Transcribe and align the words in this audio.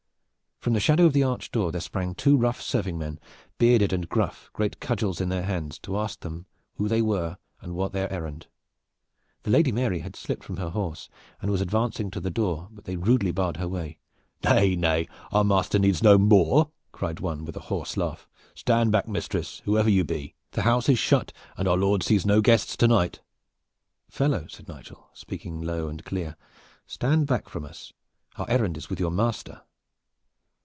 From 0.59 0.73
the 0.73 0.79
shadow 0.79 1.07
of 1.07 1.13
the 1.13 1.23
arched 1.23 1.53
door 1.53 1.71
there 1.71 1.81
sprang 1.81 2.13
two 2.13 2.37
rough 2.37 2.61
serving 2.61 2.95
men, 2.95 3.19
bearded 3.57 3.91
and 3.91 4.07
gruff, 4.07 4.51
great 4.53 4.79
cudgels 4.79 5.19
in 5.19 5.29
their 5.29 5.41
hands, 5.41 5.79
to 5.79 5.97
ask 5.97 6.19
them 6.19 6.45
who 6.75 6.87
they 6.87 7.01
were 7.01 7.39
and 7.61 7.73
what 7.73 7.93
their 7.93 8.13
errand. 8.13 8.45
The 9.41 9.49
Lady 9.49 9.71
Mary 9.71 10.01
had 10.01 10.15
slipped 10.15 10.43
from 10.43 10.57
her 10.57 10.69
horse 10.69 11.09
and 11.41 11.49
was 11.49 11.61
advancing 11.61 12.11
to 12.11 12.19
the 12.19 12.29
door, 12.29 12.67
but 12.69 12.83
they 12.83 12.95
rudely 12.95 13.31
barred 13.31 13.57
her 13.57 13.67
way. 13.67 13.97
"Nay, 14.43 14.75
nay, 14.75 15.07
our 15.31 15.43
master 15.43 15.79
needs 15.79 16.03
no 16.03 16.19
more!" 16.19 16.69
cried 16.91 17.19
one, 17.19 17.43
with 17.43 17.57
a 17.57 17.61
hoarse 17.71 17.97
laugh. 17.97 18.29
"Stand 18.53 18.91
back, 18.91 19.07
mistress, 19.07 19.63
whoever 19.65 19.89
you 19.89 20.03
be! 20.03 20.35
The 20.51 20.61
house 20.61 20.87
is 20.89 20.99
shut, 20.99 21.33
and 21.57 21.67
our 21.67 21.75
lord 21.75 22.03
sees 22.03 22.23
no 22.23 22.39
guests 22.39 22.77
to 22.77 22.87
night." 22.87 23.19
"Fellow," 24.11 24.45
said 24.47 24.67
Nigel, 24.67 25.09
speaking 25.13 25.59
low 25.63 25.87
and 25.87 26.05
clear, 26.05 26.35
"stand 26.85 27.25
back 27.25 27.49
from 27.49 27.65
us! 27.65 27.93
Our 28.35 28.47
errand 28.47 28.77
is 28.77 28.91
with 28.91 28.99
your 28.99 29.09
master." 29.09 29.63